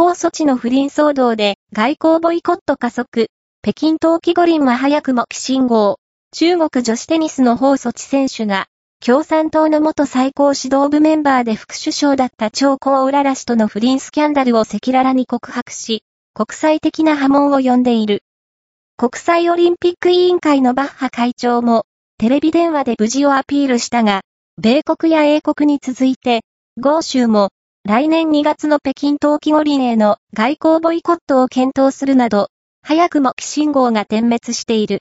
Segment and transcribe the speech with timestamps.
[0.00, 3.28] 法措置の不倫騒動で外交ボイコット加速。
[3.62, 5.98] 北京冬季五輪は早くも起信号。
[6.32, 8.66] 中国女子テニスの法措置選手が、
[9.04, 16.02] 共産党の元最高指導部メンバーで副首相だった張高浦ら氏との不倫スキャンダルを赤裸々に告白し、
[16.32, 18.22] 国際的な波紋を呼んでいる。
[18.96, 21.84] 国際オリンピック委員会のバッハ会長も、
[22.16, 24.22] テレビ電話で無事をアピールしたが、
[24.56, 26.40] 米国や英国に続いて、
[26.78, 27.50] 豪州も、
[27.84, 32.48] 来年2月の北京冬季五輪への外交ボイコットを検討するなど、
[32.82, 34.98] 早くも信号が点滅している。